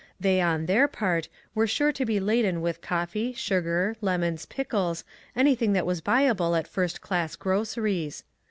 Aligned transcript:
They, 0.19 0.41
on 0.41 0.65
their 0.65 0.87
part, 0.87 1.29
were 1.53 1.67
sure 1.67 1.91
to 1.91 2.05
be 2.05 2.19
laden 2.19 2.61
with 2.61 2.81
coffee, 2.81 3.33
sugar, 3.33 3.95
lemons, 4.01 4.47
pickles, 4.47 5.03
anything 5.35 5.73
that 5.73 5.85
was 5.85 6.01
buyable 6.01 6.57
at 6.57 6.67
first 6.67 7.01
class 7.01 7.35
groceries. 7.35 8.23